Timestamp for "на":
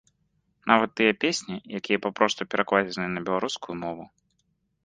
3.19-3.27